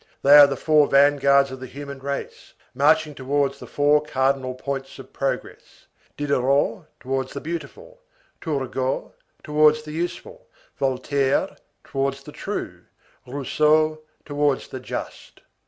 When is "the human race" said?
1.59-2.55